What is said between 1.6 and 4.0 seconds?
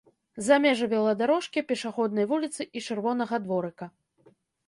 пешаходнай вуліцы і чырвонага дворыка.